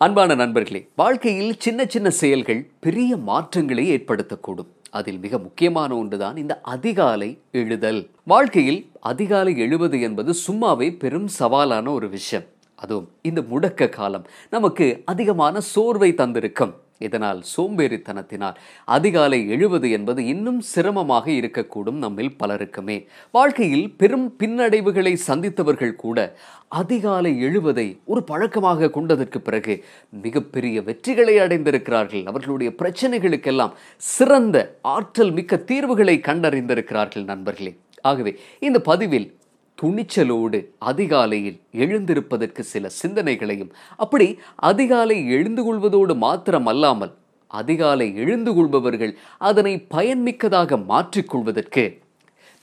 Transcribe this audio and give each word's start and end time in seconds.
அன்பான 0.00 0.34
நண்பர்களே 0.34 0.88
வாழ்க்கையில் 0.96 1.54
சின்ன 1.58 1.84
சின்ன 1.88 2.10
செயல்கள் 2.10 2.70
பெரிய 2.80 3.16
மாற்றங்களை 3.16 3.96
ஏற்படுத்தக்கூடும். 3.96 4.66
அதில் 4.90 5.18
மிக 5.18 5.38
முக்கியமான 5.38 5.96
ஒன்றுதான் 5.96 6.36
இந்த 6.36 6.60
அதிகாலை 6.62 7.38
எழுதல். 7.52 8.10
வாழ்க்கையில் 8.24 8.90
அதிகாலை 9.00 9.58
எழுவது 9.58 10.00
என்பது 10.00 10.34
சும்மாவே 10.46 10.98
பெரும் 10.98 11.28
சவாலான 11.38 11.88
ஒரு 11.88 12.08
விஷயம். 12.08 12.44
அதுவும் 12.74 13.08
இந்த 13.22 13.40
முடக்க 13.40 13.88
காலம். 13.88 14.26
நமக்கு 14.50 15.02
அதிகமான 15.04 15.60
சோர்வை 15.60 16.12
தந்திருக்கும். 16.12 16.74
இதனால் 16.98 17.42
சோம்பேறித்தனத்தினால் 17.56 18.56
அதிகாலை 18.84 19.48
எழுவது 19.48 19.90
என்பது 19.90 20.26
இன்னும் 20.26 20.60
சிரமமாக 20.60 21.30
இருக்கக்கூடும் 21.30 21.98
நம்மில் 21.98 22.36
பலருக்குமே. 22.44 23.06
வாழ்க்கையில் 23.30 23.96
பெரும் 23.96 24.34
பின்னடைவுகளை 24.38 25.16
சந்தித்தவர்கள் 25.26 25.96
கூட 25.96 26.36
அதிகாலை 26.68 27.40
எழுவதை 27.40 27.98
ஒரு 28.04 28.22
பழக்கமாக 28.22 28.90
கொண்டதற்கு 28.90 29.40
பிறகு 29.40 29.84
மிகப்பெரிய 30.10 30.80
வெற்றிகளை 30.80 31.36
அடைந்திருக்கிறார்கள். 31.38 32.24
அவர்களுடைய 32.24 32.72
பிரச்சனைகளுக்கெல்லாம் 32.78 33.72
சிறந்த 33.96 34.78
ஆற்றல் 34.82 35.32
மிக்க 35.32 35.56
தீர்வுகளை 35.56 36.20
கண்டறிந்திருக்கிறார்கள் 36.22 37.24
நண்பர்களே. 37.24 37.76
ஆகவே 38.02 38.38
இந்த 38.60 38.80
பதிவில் 38.80 39.37
துணிச்சலோடு 39.82 40.58
அதிகாலையில் 40.78 41.60
எழுந்திருப்பதற்கு 41.72 42.60
சில 42.60 42.88
சிந்தனைகளையும் 43.02 43.70
அப்படி 43.96 44.38
அதிகாலை 44.56 45.28
எழுந்து 45.28 45.62
கொள்வதோடு 45.64 46.14
மாத்திரம் 46.16 46.66
அல்லாமல் 46.66 47.14
அதிகாலை 47.46 48.16
எழுந்து 48.16 48.54
கொள்பவர்கள் 48.54 49.12
அதனை 49.38 49.86
பயன்மிக்கதாக 49.90 50.78
மாற்றிக்கொள்வதற்கு 50.88 51.84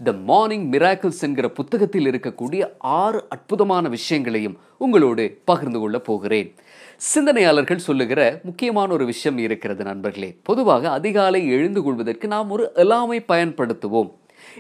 த 0.04 0.12
மார்னிங் 0.12 0.72
மிராக்கிள்ஸ் 0.72 1.22
என்கிற 1.22 1.50
புத்தகத்தில் 1.50 2.06
இருக்கக்கூடிய 2.06 2.64
ஆறு 2.80 3.26
அற்புதமான 3.30 3.90
விஷயங்களையும் 3.90 4.58
உங்களோடு 4.78 5.40
பகிர்ந்து 5.46 5.80
கொள்ளப் 5.80 6.04
போகிறேன். 6.04 6.54
சிந்தனையாளர்கள் 6.98 7.86
சொல்லுகிற 7.88 8.40
முக்கியமான 8.44 8.94
ஒரு 8.94 9.06
விஷயம் 9.06 9.38
இருக்கிறது 9.38 9.84
நண்பர்களே. 9.84 10.38
பொதுவாக 10.44 10.92
அதிகாலை 10.92 11.48
எழுந்து 11.48 11.84
கொள்வதற்கு 11.84 12.28
நாம் 12.28 12.50
ஒரு 12.50 12.72
அலாமை 12.76 13.20
பயன்படுத்துவோம். 13.28 14.12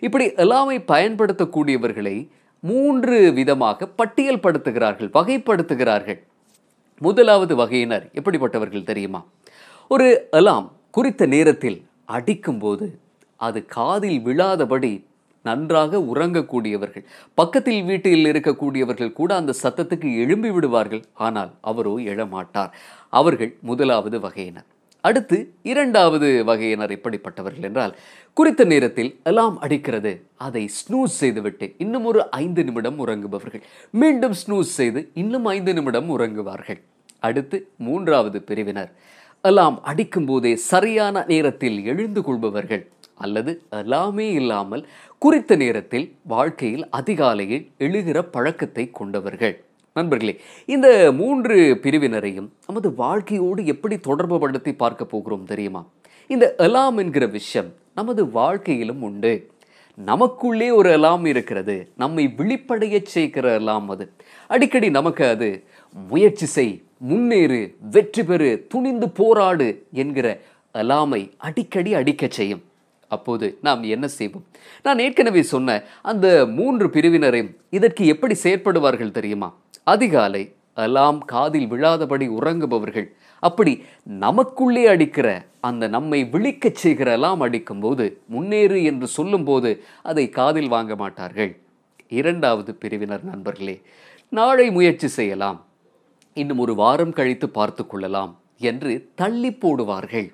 இப்படி 0.01 0.25
அலாமை 0.25 0.77
பயன்படுத்தக்கூடியவர்களை 0.93 2.27
மூன்று 2.69 3.17
விதமாக 3.39 3.87
பட்டியல் 3.99 4.43
படுத்துகிறார்கள் 4.43 5.09
வகைப்படுத்துகிறார்கள். 5.17 6.19
முதலாவது 7.01 7.53
வகையினர் 7.61 8.05
எப்படிப்பட்டவர்கள் 8.19 8.87
தெரியுமா? 8.91 9.21
ஒரு 9.91 10.07
அலாம் 10.39 10.67
குறித்த 10.97 11.25
நேரத்தில் 11.33 11.79
அடிக்கும்போது 12.17 12.85
அது 13.47 13.59
காதில் 13.77 14.19
விழாதபடி 14.27 14.93
நன்றாக 15.45 15.99
உறங்கக்கூடியவர்கள் 16.11 17.03
பக்கத்தில் 17.39 17.81
வீட்டில் 17.89 18.29
இருக்கக்கூடியவர்கள் 18.31 19.17
கூட 19.19 19.31
அந்த 19.35 19.53
சத்தத்துக்கு 19.63 20.09
எழும்பி 20.21 20.51
விடுவார்கள். 20.55 21.03
ஆனால் 21.25 21.51
அவரோ 21.71 21.93
எழமாட்டார். 22.13 22.71
அவர்கள் 23.19 23.51
முதலாவது 23.69 24.19
வகையினர். 24.25 24.67
அடுத்து 25.07 25.37
இரண்டாவது 25.71 26.27
வகையினர் 26.49 26.93
எப்படிப்பட்டவர்கள் 26.97 27.67
என்றால் 27.69 27.93
குறித்த 28.37 28.61
நேரத்தில் 28.71 29.11
அலாம் 29.29 29.57
அடிக்கிறது 29.65 30.11
அதை 30.45 30.63
ஸ்னூஸ் 30.79 31.15
செய்துவிட்டு 31.21 31.67
இன்னும் 31.83 32.07
ஒரு 32.11 32.21
ஐந்து 32.43 32.61
நிமிடம் 32.67 32.97
உறங்குபவர்கள். 33.03 33.63
மீண்டும் 34.01 34.35
ஸ்னூஸ் 34.41 34.71
செய்து 34.79 35.01
இன்னும் 35.23 35.47
ஐந்து 35.55 35.73
நிமிடம் 35.77 36.09
உறங்குவார்கள். 36.15 36.79
அடுத்து 37.27 37.57
மூன்றாவது 37.87 38.39
பிரிவினர். 38.49 38.91
அலாம் 39.49 39.77
அடிக்கும் 39.91 40.27
போதே 40.29 40.51
சரியான 40.71 41.25
நேரத்தில் 41.31 41.77
எழுந்து 41.91 42.21
கொள்பவர்கள் 42.27 42.83
அல்லது 43.25 43.51
அலாமே 43.79 44.27
இல்லாமல் 44.39 44.83
குறித்த 45.23 45.55
நேரத்தில் 45.63 46.07
வாழ்க்கையில் 46.33 46.85
அதிகாலையில் 46.99 47.65
எழுகிற 47.85 48.17
பழக்கத்தை 48.35 48.85
கொண்டவர்கள். 48.99 49.55
நண்பர்களே 49.97 50.39
இந்த 50.65 50.87
மூன்று 51.19 51.79
பிரிவினரையும் 51.83 52.47
நமது 52.67 52.93
வாழ்க்கையோடு 52.95 53.65
எப்படி 53.65 53.97
தொடர்பு 53.97 54.39
படுத்தி 54.39 54.73
பார்க்க 54.73 55.05
போகிறோம் 55.05 55.45
தெரியுமா? 55.45 55.81
இந்த 56.27 56.55
அலாம் 56.57 56.97
என்கிற 56.97 57.25
விஷயம் 57.25 57.69
நமது 57.95 58.29
வாழ்க்கையிலும் 58.29 59.01
உண்டு. 59.01 59.33
நமக்குள்ளே 59.95 60.71
ஒரு 60.71 60.91
அலாம் 60.93 61.25
இருக்கிறது. 61.25 61.89
நம்மை 61.97 62.33
விழிப்படைய 62.37 63.01
செய்கிற 63.03 63.53
அலாம் 63.53 63.89
அது. 63.89 64.11
அடிக்கடி 64.47 64.89
நமக்கு 64.89 65.27
அது 65.27 65.63
முயற்சி 66.09 66.45
செய் 66.45 66.81
முன்னேறு 66.97 67.75
வெற்றி 67.79 68.23
பெறு 68.23 68.65
துணிந்து 68.69 69.09
போராடு 69.09 69.85
என்கிற 69.91 70.41
அலாமை 70.73 71.31
அடிக்கடி 71.37 71.93
அடிக்க 71.93 72.27
செய்யும். 72.29 72.63
அப்போது 73.07 73.57
நாம் 73.61 73.83
என்ன 73.83 74.07
செய்வோம்? 74.07 74.45
நான் 74.83 74.99
ஏற்கனவே 74.99 75.41
சொன்ன 75.41 75.83
அந்த 76.01 76.45
மூன்று 76.45 76.87
பிரிவினரையும் 76.87 77.55
இதற்கு 77.69 78.05
எப்படி 78.05 78.35
செயற்படுவார்கள் 78.43 79.17
தெரியுமா? 79.19 79.49
அதிகாலை 79.85 80.53
அலாம் 80.73 81.19
காதில் 81.25 81.67
விழாதபடி 81.71 82.27
உறங்குபவர்கள். 82.29 83.07
அப்படி 83.39 83.73
நமக்குள்ளே 84.03 84.87
அடிக்கிற 84.87 85.27
அந்த 85.61 85.87
நம்மை 85.87 86.19
விழிக்கச் 86.23 86.81
செய்கிற 86.83 87.11
அலாம் 87.11 87.39
அடிக்கும்போது 87.39 88.05
முன்னேறு 88.25 88.83
என்று 88.83 89.07
சொல்லும்போது 89.07 89.83
அதை 90.03 90.29
காதில் 90.29 90.67
வாங்க 90.67 90.95
மாட்டார்கள். 90.95 91.57
இரண்டாவது 92.09 92.75
பிரிவினர் 92.75 93.23
நண்பர்களே 93.23 93.81
நாளை 94.29 94.71
முயற்சி 94.71 95.07
செய்யலாம். 95.07 95.65
இன்னும் 96.33 96.57
ஒரு 96.57 96.75
வாரம் 96.75 97.13
கழித்து 97.13 97.49
பார்த்து 97.49 97.87
கொள்ளலாம் 97.87 98.39
என்று 98.57 99.09
தள்ளி 99.15 99.49
போடுவார்கள். 99.49 100.27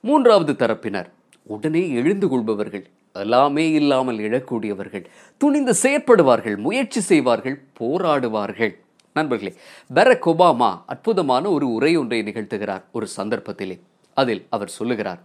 மூன்றாவது 0.00 0.52
தரப்பினர் 0.52 1.10
உடனே 1.42 1.90
எழுந்து 1.90 2.28
கொள்பவர்கள். 2.28 2.86
எல்லாமே 3.22 3.64
இல்லாமல் 3.70 4.18
இழக்கூடியவர்கள் 4.18 5.04
துணிந்து 5.40 5.72
செயற்படுவார்கள் 5.82 6.56
முயற்சி 6.56 7.00
செய்வார்கள் 7.00 7.56
போராடுவார்கள். 7.80 8.72
நண்பர்களே 9.16 9.52
பரக் 9.94 10.26
ஒபாமா 10.30 10.70
அற்புதமான 10.92 11.44
ஒரு 11.56 11.66
உரை 11.72 11.92
ஒன்றை 11.96 12.18
நிகழ்த்துகிறார் 12.22 12.82
ஒரு 12.92 13.06
சந்தர்ப்பத்திலே. 13.16 13.76
அதில் 14.16 14.42
அவர் 14.50 14.72
சொல்லுகிறார் 14.78 15.20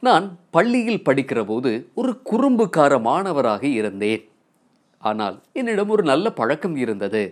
நான் 0.00 0.26
பள்ளியில் 0.50 1.04
படிக்கிற 1.08 1.40
போது 1.46 1.70
ஒரு 1.94 2.12
குறும்புக்கார 2.30 2.92
மாணவராக 3.00 3.64
இருந்தேன். 3.80 4.22
ஆனால் 4.98 5.36
என்னிடம் 5.52 5.92
ஒரு 5.94 6.02
நல்ல 6.02 6.26
பழக்கம் 6.40 6.76
இருந்தது. 6.76 7.24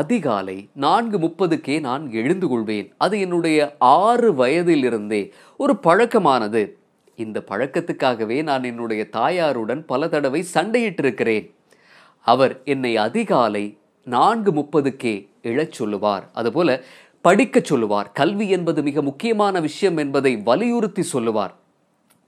அதிகாலை 0.00 0.58
நான்கு 0.74 1.16
முப்பதுக்கே 1.18 1.76
நான் 1.80 2.04
எழுந்து 2.12 2.46
கொள்வேன். 2.48 2.88
அது 2.98 3.14
என்னுடைய 3.20 3.58
ஆறு 3.78 4.28
வயதிலிருந்தே 4.34 5.22
ஒரு 5.56 5.76
பழக்கமானது. 5.86 6.62
இந்த 7.20 7.42
பழக்கத்துக்காகவே 7.48 8.42
நான் 8.42 8.64
என்னுடைய 8.64 9.02
தாயாருடன் 9.12 9.82
பல 9.86 10.08
தடவை 10.08 10.40
சண்டையிட்டிருக்கிறேன். 10.54 11.46
அவர் 12.26 12.54
என்னை 12.64 12.92
அதிகாலை 12.96 13.64
நான்கு 14.04 14.50
முப்பதுக்கே 14.52 15.14
எழச் 15.42 15.72
சொல்லுவார். 15.72 16.24
அதுபோல 16.32 16.80
படிக்கச் 17.24 17.64
சொல்லுவார். 17.64 18.10
கல்வி 18.12 18.48
என்பது 18.48 18.82
மிக 18.82 19.02
முக்கியமான 19.02 19.60
விஷயம் 19.60 19.96
என்பதை 19.96 20.36
வலியுறுத்தி 20.36 21.02
சொல்லுவார். 21.02 21.54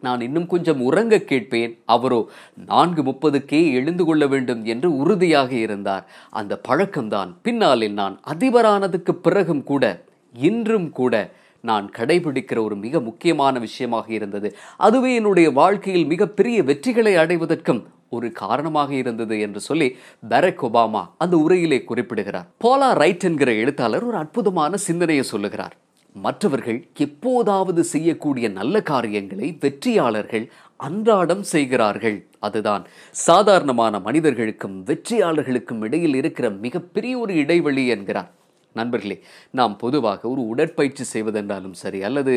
நான் 0.01 0.21
இன்னும் 0.21 0.47
கொஞ்சம் 0.47 0.81
உறங்க 0.81 1.19
கேட்பேன். 1.19 1.73
அவரோ 1.87 2.21
நான்கு 2.67 3.03
முப்பதுக்கே 3.03 3.61
எழுந்து 3.73 4.05
கொள்ள 4.05 4.27
வேண்டும் 4.27 4.63
என்று 4.65 4.89
உறுதியாக 4.97 5.53
இருந்தார். 5.67 6.05
அந்த 6.31 6.61
பழக்கம்தான் 6.69 7.31
பின்னாளில் 7.43 7.93
நான் 7.93 8.21
அதிபரானதுக்கு 8.27 9.13
பிறகும் 9.13 9.65
கூட 9.65 9.85
இன்றும் 10.33 10.91
கூட 10.91 11.15
நான் 11.63 11.91
கடைபிடிக்கிற 11.97 12.65
ஒரு 12.65 12.77
மிக 12.77 13.01
முக்கியமான 13.01 13.59
விஷயமாக 13.59 14.13
இருந்தது. 14.13 14.57
அதுவே 14.77 15.15
என்னுடைய 15.15 15.51
வாழ்க்கையில் 15.51 16.07
மிகப்பெரிய 16.07 16.63
வெற்றிகளை 16.63 17.15
அடைவதற்கும் 17.17 17.83
ஒரு 18.09 18.33
காரணமாக 18.33 18.95
இருந்தது 18.95 19.41
என்று 19.41 19.61
சொல்லி 19.61 19.97
பரக் 20.31 20.65
ஒபாமா 20.69 21.03
அந்த 21.19 21.37
உரையிலே 21.37 21.85
குறிப்பிடுகிறார். 21.85 22.49
போலா 22.65 22.91
ரைட் 22.93 23.25
என்கிற 23.25 23.53
எழுத்தாளர் 23.53 24.05
ஒரு 24.05 24.17
அற்புதமான 24.17 24.77
சிந்தனையை 24.77 25.25
சொல்லுகிறார். 25.25 25.77
மற்றவர்கள் 26.15 26.87
எப்போதாவது 26.97 27.85
செய்யக்கூடிய 27.85 28.49
நல்ல 28.49 28.83
காரியங்களை 28.83 29.57
வெற்றியாளர்கள் 29.61 30.51
அன்றாடம் 30.77 31.43
செய்கிறார்கள். 31.43 32.27
அதுதான் 32.39 32.85
சாதாரணமான 33.11 33.99
மனிதர்களுக்கும் 33.99 34.77
வெற்றியாளர்களுக்கும் 34.87 35.81
இடையில் 35.81 36.15
இருக்கிற 36.15 36.51
மிகப்பெரிய 36.51 37.19
ஒரு 37.19 37.35
இடைவெளி 37.35 37.87
என்கிறார். 37.87 38.31
நண்பர்களே 38.73 39.17
நாம் 39.59 39.75
பொதுவாக 39.77 40.29
ஒரு 40.33 40.43
உடற்பயிற்சி 40.53 41.05
செய்வதென்றாலும் 41.13 41.77
சரி 41.83 42.01
அல்லது 42.09 42.35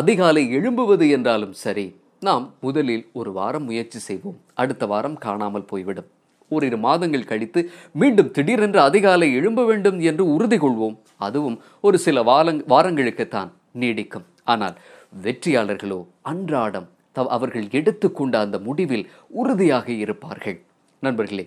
அதிகாலை 0.00 0.44
எழும்புவது 0.58 1.06
என்றாலும் 1.16 1.56
சரி 1.64 1.86
நாம் 2.28 2.46
முதலில் 2.60 3.04
ஒரு 3.12 3.30
வாரம் 3.32 3.64
முயற்சி 3.64 3.98
செய்வோம். 3.98 4.38
அடுத்த 4.54 4.84
வாரம் 4.86 5.18
காணாமல் 5.18 5.68
போய்விடும். 5.70 6.08
ஓரிரு 6.50 6.78
மாதங்கள் 6.86 7.28
கழித்து 7.30 7.60
மீண்டும் 7.92 8.30
திடீரென்று 8.36 8.80
அதிகாலை 8.80 9.28
எழும்ப 9.34 9.60
வேண்டும் 9.64 9.98
என்று 10.00 10.24
உறுதி 10.34 10.58
கொள்வோம். 10.58 10.96
அதுவும் 11.26 11.56
ஒரு 11.80 11.98
சில 11.98 12.22
வாரங் 12.30 12.60
வாரங்களுக்குத்தான் 12.72 13.50
நீடிக்கும். 13.82 14.26
ஆனால் 14.44 14.76
வெற்றியாளர்களோ 15.24 16.00
அன்றாடம் 16.30 16.88
தவ 17.16 17.30
அவர்கள் 17.36 17.68
எடுத்துக்கொண்ட 17.78 18.34
அந்த 18.38 18.56
முடிவில் 18.66 19.06
உறுதியாக 19.42 19.86
இருப்பார்கள். 20.04 20.58
நண்பர்களே 21.02 21.44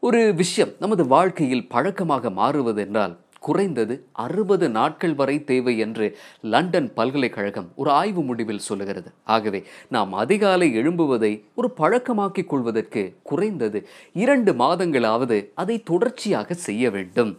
ஒரு 0.00 0.20
விஷயம் 0.34 0.72
நமது 0.82 1.04
வாழ்க்கையில் 1.06 1.68
பழக்கமாக 1.74 2.30
மாறுவதென்றால் 2.40 3.14
குறைந்தது 3.38 4.04
அறுபது 4.12 4.70
நாட்கள் 4.70 5.14
வரை 5.14 5.44
தேவை 5.44 5.78
என்று 5.78 6.18
லண்டன் 6.42 6.94
பல்கலைக்கழகம் 6.94 7.68
ஒரு 7.76 7.90
ஆய்வு 7.90 8.22
முடிவில் 8.22 8.66
சொல்லுகிறது. 8.68 9.12
ஆகவே 9.24 9.62
நாம் 9.88 10.12
அதிகாலை 10.12 10.76
எழும்புவதை 10.76 11.42
ஒரு 11.54 11.72
பழக்கமாக்கிக் 11.76 12.46
கொள்வதற்கு 12.46 13.16
குறைந்தது 13.22 13.88
இரண்டு 14.12 14.52
மாதங்களாவது 14.52 15.48
அதை 15.54 15.82
தொடர்ச்சியாக 15.82 16.54
செய்ய 16.54 16.90
வேண்டும். 16.90 17.38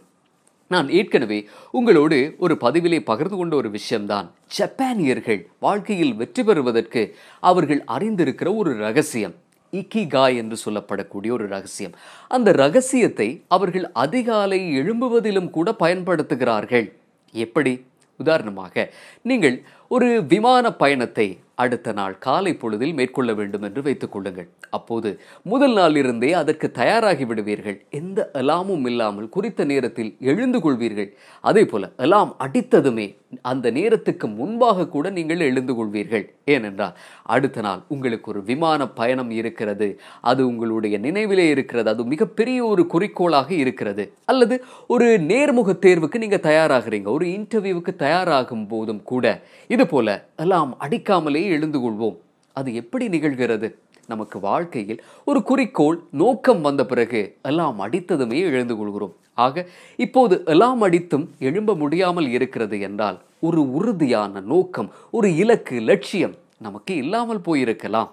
நான் 0.68 0.88
ஏற்கனவே 0.88 1.48
உங்களோடு 1.70 2.34
ஒரு 2.38 2.56
பதிவிலே 2.60 3.00
பகிர்ந்து 3.00 3.36
கொண்ட 3.36 3.56
ஒரு 3.56 3.70
விஷயம்தான். 3.70 4.30
ஜப்பானியர்கள் 4.58 5.46
வாழ்க்கையில் 5.60 6.14
வெற்றி 6.14 6.44
பெறுவதற்கு 6.44 7.16
அவர்கள் 7.40 7.84
அறிந்திருக்கிற 7.86 8.56
ஒரு 8.56 8.76
ரகசியம். 8.76 9.34
இக்கிகாய் 9.72 10.36
என்று 10.36 10.56
சொல்லப்படக்கூடிய 10.64 11.30
ஒரு 11.30 11.46
ரகசியம். 11.46 11.94
அந்த 12.28 12.52
ரகசியத்தை 12.52 13.42
அவர்கள் 13.48 13.92
அதிகாலை 13.92 14.60
எழும்புவதிலும் 14.78 15.50
கூட 15.50 15.74
பயன்படுத்துகிறார்கள். 15.78 16.92
எப்படி? 17.32 17.84
உதாரணமாக 18.18 18.92
நீங்கள் 19.22 19.62
ஒரு 19.88 20.26
விமான 20.26 20.72
பயணத்தை 20.72 21.38
அடுத்த 21.64 21.92
நாள் 21.92 22.16
காலை 22.26 22.52
பொழுதில் 22.54 22.96
மேற்கொள்ள 22.98 23.30
வேண்டும் 23.40 23.64
என்று 23.68 23.80
வைத்துக் 23.82 24.12
கொள்ளுங்கள். 24.12 24.48
அப்போது 24.70 25.10
முதல் 25.42 25.76
நாளிலிருந்தே 25.76 26.30
அதற்கு 26.42 26.66
தயாராகி 26.70 27.24
விடுவீர்கள். 27.24 27.78
எந்த 28.00 28.28
அலாமும் 28.40 28.86
இல்லாமல் 28.86 29.28
குறித்த 29.28 29.64
நேரத்தில் 29.64 30.12
எழுந்து 30.32 30.58
கொள்வீர்கள். 30.58 31.10
அதே 31.40 31.64
போல 31.64 31.90
அலாம் 31.96 32.32
அடித்ததுமே 32.38 33.06
அந்த 33.42 33.66
நேரத்துக்கு 33.70 34.26
முன்பாக 34.38 34.86
கூட 34.86 35.06
நீங்கள் 35.16 35.46
எழுந்து 35.48 35.72
கொள்வீர்கள். 35.74 36.24
ஏனென்றால் 36.44 36.96
அடுத்த 37.34 37.60
நாள் 37.60 37.82
உங்களுக்கு 37.88 38.30
ஒரு 38.30 38.40
விமான 38.42 38.88
பயணம் 39.00 39.30
இருக்கிறது. 39.30 39.88
அது 40.20 40.40
உங்களுடைய 40.46 40.96
நினைவிலே 40.98 41.46
இருக்கிறது. 41.54 41.88
அது 41.90 42.04
மிகப்பெரிய 42.04 42.58
ஒரு 42.64 42.84
குறிக்கோளாக 42.86 43.50
இருக்கிறது. 43.62 44.04
அல்லது 44.24 44.56
ஒரு 44.88 45.08
நேர்முக 45.30 45.70
தேர்வுக்கு 45.84 46.18
நீங்க 46.18 46.40
தயாராகிறீங்க. 46.42 47.08
ஒரு 47.16 47.26
இன்டர்வியூவுக்கு 47.36 47.94
தயாராகும் 48.04 48.66
போதும் 48.66 49.02
கூட. 49.02 49.26
இது 49.68 49.86
போல 49.86 50.08
எல்லாம் 50.36 50.72
அடிக்காமலே 50.78 51.44
எழுந்து 51.50 51.78
கொள்வோம் 51.78 52.18
அது 52.56 52.70
எப்படி 52.74 53.06
நிகழ்கிறது? 53.08 53.68
நமக்கு 54.06 54.36
வாழ்க்கையில் 54.40 55.00
ஒரு 55.24 55.40
குறிக்கோள் 55.42 55.98
நோக்கம் 56.10 56.60
வந்த 56.60 56.82
பிறகு 56.84 57.20
எல்லாம் 57.42 57.80
அடித்ததுமே 57.80 58.38
எழுந்து 58.50 58.76
கொள்கிறோம் 58.76 59.14
ஆக 59.34 59.64
இப்போது 59.96 60.36
எல்லாம் 60.44 60.80
அடித்தும் 60.82 61.26
எழும்ப 61.38 61.74
முடியாமல் 61.74 62.28
இருக்கிறது 62.28 62.78
என்றால் 62.80 63.18
ஒரு 63.40 63.60
உறுதியான 63.72 64.40
நோக்கம் 64.52 64.88
ஒரு 65.10 65.28
இலக்கு 65.36 65.76
லட்சியம் 65.80 66.34
நமக்கு 66.58 66.94
இல்லாமல் 66.94 67.44
போயிருக்கலாம். 67.46 68.10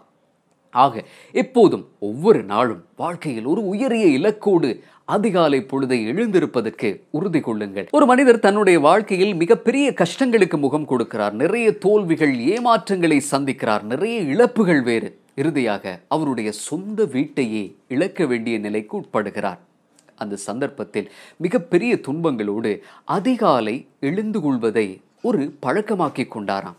ஆக 0.72 1.04
எப்போதும் 1.32 1.88
ஒவ்வொரு 2.00 2.44
நாளும் 2.44 2.86
வாழ்க்கையில் 2.96 3.46
ஒரு 3.46 3.68
உயரிய 3.68 4.06
இலக்கோடு 4.06 4.84
அதிகாலை 5.06 5.60
பொழுதை 5.60 6.06
எழுந்திருப்பதற்கு 6.06 7.02
உறுதி 7.10 7.40
கொள்ளுங்கள். 7.40 7.88
ஒரு 7.92 8.06
மனிதர் 8.06 8.40
தன்னுடைய 8.40 8.80
வாழ்க்கையில் 8.80 9.36
மிகப்பெரிய 9.36 9.94
கஷ்டங்களுக்கு 9.96 10.58
முகம் 10.58 10.88
கொடுக்கிறார். 10.88 11.32
நிறைய 11.32 11.78
தோல்விகள் 11.78 12.36
ஏமாற்றங்களை 12.36 13.22
சந்திக்கிறார். 13.32 13.82
நிறைய 13.82 14.20
இழப்புகள் 14.20 14.82
வேறு. 14.82 15.20
இறுதியாக 15.36 16.02
அவருடைய 16.08 16.52
சொந்த 16.52 17.06
வீட்டையே 17.06 17.76
இழக்க 17.88 18.26
வேண்டிய 18.26 18.58
நிலைக்கு 18.58 19.00
உட்படுகிறார். 19.00 19.58
அந்த 20.16 20.36
சந்தர்ப்பத்தில் 20.36 21.12
மிகப்பெரிய 21.38 22.00
துன்பங்களோடு 22.08 22.82
அதிகாலை 23.04 23.88
எழுந்து 24.00 24.42
கொள்வதை 24.42 25.02
ஒரு 25.22 25.54
பழக்கமாக்கி 25.66 26.28
கொண்டாராம். 26.28 26.76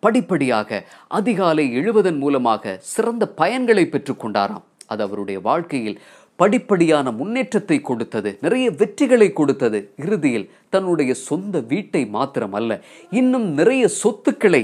படிப்படியாக 0.00 0.80
அதிகாலை 1.08 1.64
எழுவதன் 1.80 2.18
மூலமாக 2.18 2.78
சிறந்த 2.92 3.24
பயன்களை 3.36 3.84
பெற்றுக்கொண்டாராம் 3.86 4.66
அது 4.86 5.02
அவருடைய 5.02 5.40
வாழ்க்கையில் 5.40 6.00
படிப்படியான 6.38 7.12
முன்னேற்றத்தை 7.16 7.80
கொடுத்தது 7.80 8.38
நிறைய 8.40 8.66
வெற்றிகளை 8.70 9.32
கொடுத்தது. 9.32 9.78
இறுதியில் 9.96 10.50
தன்னுடைய 10.70 11.14
சொந்த 11.14 11.58
வீட்டை 11.60 12.02
மாத்திரமல்ல 12.12 12.78
இன்னும் 13.10 13.48
நிறைய 13.52 13.88
சொத்துக்களை 13.88 14.62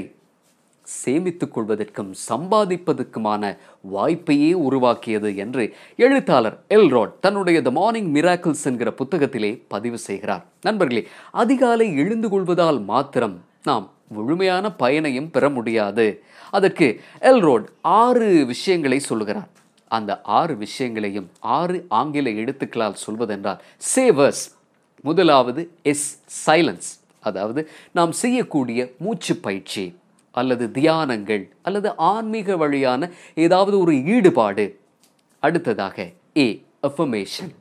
சேமித்துக் 0.87 1.53
கொள்வதற்கும் 1.55 2.11
சம்பாதிப்பதற்குமான 2.29 3.43
வாய்ப்பையே 3.94 4.53
உருவாக்கியது 4.67 5.31
என்று 5.37 5.65
எழுத்தாளர் 5.97 6.56
எல்ராட் 6.69 7.17
தன்னுடைய 7.21 7.61
த 7.62 7.71
மார்னிங் 7.71 8.11
மிராக்கிள்ஸ் 8.15 8.65
என்கிற 8.65 8.91
புத்தகத்திலே 8.91 9.53
பதிவு 9.69 9.99
செய்கிறார். 9.99 10.44
நண்பர்களே 10.62 11.03
அதிகாலை 11.33 11.88
எழுந்து 12.05 12.29
கொள்வதால் 12.29 12.81
மாத்திரம் 12.93 13.37
நாம் 13.62 13.87
முழுமையான 14.08 14.73
பயனையும் 14.73 15.31
பெற 15.31 15.50
முடியாது. 15.50 16.23
அதற்கு 16.50 17.00
எல்ரோட் 17.20 17.64
ஆறு 17.81 18.44
விஷயங்களை 18.47 18.99
சொல்லுகிறார். 18.99 19.49
அந்த 19.88 20.20
ஆறு 20.23 20.56
விஷயங்களையும் 20.56 21.31
ஆறு 21.41 21.87
ஆங்கில 21.88 22.31
எழுத்துக்களால் 22.31 22.93
சொல்வதென்றால் 22.93 23.62
சேவர்ஸ் 23.94 24.44
முதலாவது 25.00 25.70
எஸ் 25.82 26.23
சைலன்ஸ் 26.47 26.88
அதாவது 27.20 27.70
நாம் 27.93 28.12
செய்யக்கூடிய 28.12 28.93
மூச்சு 28.99 29.37
பயிற்சி 29.37 29.99
அல்லது 30.32 30.67
தியானங்கள் 30.67 31.49
அல்லது 31.62 31.97
ஆன்மீக 31.97 32.56
வழியான 32.56 33.11
ஏதாவது 33.35 33.79
ஒரு 33.79 34.05
ஈடுபாடு. 34.05 34.81
அடுத்ததாக 35.41 36.12
ஏ 36.37 36.64
அஃபமேஷன் 36.82 37.52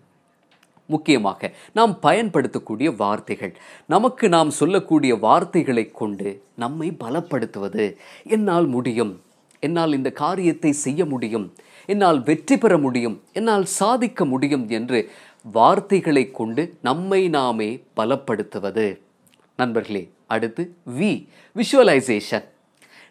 முக்கியமாக 0.86 1.52
நாம் 1.74 2.00
பயன்படுத்தக்கூடிய 2.00 2.92
வார்த்தைகள். 2.92 3.54
நமக்கு 3.88 4.30
நாம் 4.30 4.52
சொல்லக்கூடிய 4.52 5.16
வார்த்தைகளை 5.16 5.92
கொண்டு 5.92 6.42
நம்மை 6.56 6.98
பலப்படுத்துவது. 7.04 7.86
என்னால் 8.24 8.68
முடியும். 8.68 9.22
என்னால் 9.60 9.94
இந்த 9.94 10.12
காரியத்தை 10.12 10.72
செய்ய 10.72 11.06
முடியும். 11.06 11.54
என்னால் 11.86 12.24
வெற்றி 12.24 12.58
பெற 12.58 12.78
முடியும். 12.78 13.22
என்னால் 13.34 13.66
சாதிக்க 13.66 14.26
முடியும் 14.26 14.70
என்று 14.70 15.10
வார்த்தைகளை 15.52 16.32
கொண்டு 16.32 16.78
நம்மை 16.82 17.30
நாமே 17.30 17.70
பலப்படுத்துவது. 17.96 19.00
நண்பர்களே 19.56 20.04
அடுத்து 20.28 20.64
வி 21.00 21.12
விஷுவலைசேஷன் 21.56 22.46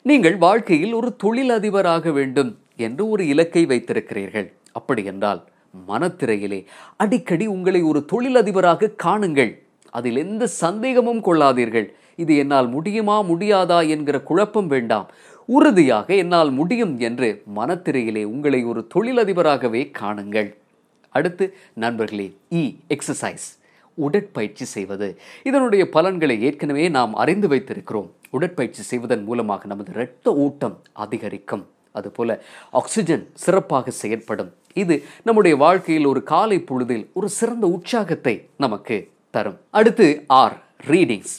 நீங்கள் 0.03 0.37
வாழ்க்கையில் 0.37 0.93
ஒரு 0.93 1.11
தொழிலதிபராக 1.23 2.12
வேண்டும் 2.12 2.50
என்று 2.76 3.03
ஒரு 3.09 3.26
இலக்கை 3.26 3.62
வைத்திருக்கிறீர்கள். 3.67 4.49
அப்படி 4.73 5.05
என்றால் 5.05 5.41
மனத்திரையிலே. 5.88 6.65
அடிக்கடி 6.97 7.47
உங்களை 7.47 7.82
ஒரு 7.82 8.05
தொழிலதிபராக 8.12 8.91
காணுங்கள். 9.05 9.53
அதில் 9.91 10.17
எந்த 10.17 10.47
சந்தேகமும் 10.47 11.25
கொள்ளாதீர்கள். 11.25 11.88
இது 12.17 12.37
என்னால் 12.37 12.69
முடியுமா 12.69 13.23
முடியாதா 13.23 13.88
என்கிற 13.88 14.21
குழப்பம் 14.21 14.67
வேண்டாம். 14.67 15.11
உறுதியாக 15.47 16.15
என்னால் 16.15 16.50
முடியும் 16.50 16.99
என்று 16.99 17.43
மனத்திரையிலே 17.56 18.25
உங்களை 18.25 18.65
ஒரு 18.65 18.88
தொழிலதிபராகவே 18.94 19.91
காணுங்கள். 20.00 20.55
அடுத்து 21.11 21.56
நண்பர்களே 21.75 22.37
e, 22.50 22.61
இ 22.61 22.76
எக்ஸசைஸ் 22.88 23.47
உடற்பயிற்சி 23.94 24.65
செய்வது. 24.65 25.19
இதனுடைய 25.43 25.88
பலன்களை 25.88 26.43
ஏற்கனவே 26.43 26.88
நாம் 26.88 27.15
அறிந்து 27.15 27.49
வைத்திருக்கிறோம். 27.49 28.11
உடற்பயிற்சி 28.31 28.82
செய்வதன் 28.82 29.25
மூலமாக 29.25 29.67
நமது 29.67 29.93
இரத்த 29.94 30.35
ஓட்டம் 30.35 30.81
அதிகரிக்கும். 30.93 31.67
அதுபோல 31.93 32.43
ஆக்சிஜன் 32.71 33.31
சிறப்பாக 33.32 33.91
செயற்படும் 33.91 34.53
இது 34.75 34.94
நம்முடைய 35.23 35.55
வாழ்க்கையில் 35.56 36.06
ஒரு 36.12 36.23
காலை 36.23 36.59
பொழுதில் 36.61 37.05
ஒரு 37.12 37.29
சிறந்த 37.29 37.67
உற்சாகத்தை 37.67 38.35
நமக்கு 38.56 38.97
தரும். 39.31 39.59
அடுத்து 39.71 40.06
ஆர் 40.26 40.56
ரீடிங்ஸ் 40.87 41.35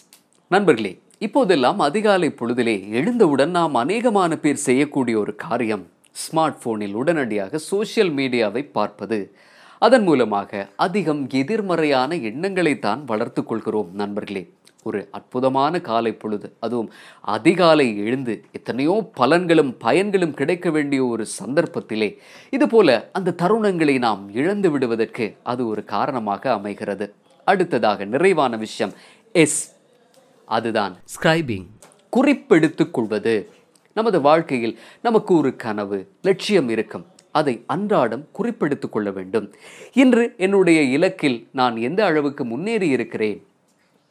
நண்பர்களே 0.51 0.93
இப்போதெல்லாம் 1.25 1.79
அதிகாலை 1.79 2.29
பொழுதிலே 2.39 2.75
எழுந்தவுடன் 2.89 3.49
நாம் 3.49 3.75
அநேகமான 3.75 4.35
பேர் 4.35 4.63
செய்யக்கூடிய 4.67 5.15
ஒரு 5.19 5.35
காரியம் 5.35 5.85
ஸ்மார்ட் 6.23 6.59
போனில் 6.63 6.93
உடனடியாக 6.93 7.59
சோசியல் 7.71 8.11
மீடியாவை 8.19 8.63
பார்ப்பது. 8.71 9.19
அதன் 9.81 10.03
மூலமாக 10.03 10.69
அதிகம் 10.75 11.23
எதிர்மறையான 11.41 12.15
எண்ணங்களை 12.29 12.79
தான் 12.79 13.01
வளர்த்து 13.05 13.43
கொள்கிறோம் 13.43 13.89
நண்பர்களே. 13.93 14.43
ஒரு 14.87 15.07
அற்புதமான 15.11 15.81
காலை 15.81 16.13
பொழுது. 16.13 16.55
அதுவும் 16.59 16.91
அதிகாலை 17.21 17.97
எழுந்து 17.97 18.43
எத்தனையோ 18.51 19.11
பலன்களும் 19.17 19.75
பயன்களும் 19.79 20.33
கிடைக்க 20.33 20.69
வேண்டிய 20.69 21.05
ஒரு 21.05 21.25
சந்தர்ப்பத்திலே. 21.39 22.17
இதுபோல 22.49 23.09
அந்த 23.13 23.35
தருணங்களை 23.37 23.97
நாம் 23.97 24.33
இழந்து 24.33 24.71
விடுவதற்கு 24.71 25.35
அது 25.43 25.67
ஒரு 25.67 25.83
காரணமாக 25.83 26.51
அமைகிறது. 26.51 27.13
அடுத்ததாக 27.45 28.05
நிறைவான 28.05 28.57
விஷயம் 28.57 28.93
எஸ். 29.31 29.75
அதுதான் 30.45 30.95
ஸ்கிரைபிங் 31.15 31.65
குறிப்பெடுத்துக் 32.17 32.91
கொள்வது. 32.91 33.49
நமது 33.93 34.21
வாழ்க்கையில் 34.21 34.79
நமக்கு 35.01 35.37
ஒரு 35.37 35.55
கனவு 35.55 36.07
லட்சியம் 36.21 36.69
இருக்கும். 36.69 37.05
அதை 37.31 37.63
அன்றாடம் 37.67 38.27
குறிப்பெடுத்துக் 38.39 38.91
கொள்ள 38.91 39.11
வேண்டும். 39.11 39.53
இன்று 39.93 40.33
என்னுடைய 40.37 40.97
இலக்கில் 40.97 41.47
நான் 41.51 41.77
எந்த 41.77 42.05
அளவுக்கு 42.05 42.45
முன்னேறி 42.45 42.87
இருக்கிறேன் 42.87 43.45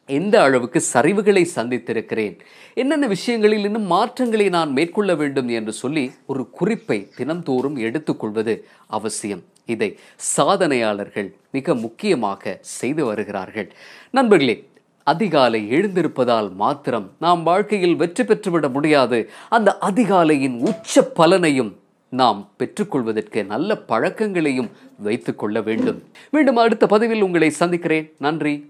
எந்த 0.07 0.41
அளவுக்கு 0.41 0.83
சரிவுகளை 0.93 1.43
சந்தித்திருக்கிறேன்? 1.55 2.35
என்னென்ன 2.73 3.07
விஷயங்களில் 3.07 3.63
இன்னும் 3.63 3.87
மாற்றங்களை 3.87 4.49
நான் 4.49 4.71
மேற்கொள்ள 4.71 5.15
வேண்டும் 5.15 5.47
என்று 5.47 5.73
சொல்லி 5.73 6.11
ஒரு 6.25 6.49
குறிப்பை 6.49 7.09
தினந்தோறும் 7.15 7.75
எடுத்துக்கொள்வது 7.75 8.65
அவசியம். 8.87 9.43
இதை 9.65 9.89
சாதனையாளர்கள் 10.37 11.29
மிக 11.51 11.75
முக்கியமாக 11.75 12.57
செய்து 12.61 13.05
வருகிறார்கள். 13.05 13.73
நண்பர்களே 14.11 14.55
அதிகாலை 15.03 15.61
எழுந்திருப்பதால் 15.71 16.51
மாத்திரம் 16.53 17.11
நாம் 17.19 17.43
வாழ்க்கையில் 17.43 17.95
வெற்றி 17.95 18.23
பெற்றுவிட 18.23 18.69
முடியாது. 18.69 19.29
அந்த 19.49 19.77
அதிகாலையின் 19.81 20.59
உச்ச 20.59 21.11
பலனையும் 21.15 21.73
நாம் 22.09 22.49
பெற்றுக்கொள்வதற்கு 22.59 23.45
நல்ல 23.45 23.75
பழக்கங்களையும் 23.87 24.69
வைத்துக்கொள்ள 24.97 25.61
வேண்டும். 25.61 26.03
மீண்டும் 26.29 26.55
அடுத்த 26.55 26.85
பதிவில் 26.87 27.21
உங்களை 27.21 27.49
சந்திக்கிறேன். 27.49 28.13
நன்றி. 28.19 28.55